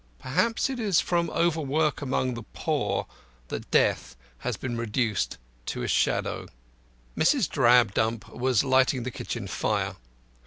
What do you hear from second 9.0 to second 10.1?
the kitchen fire.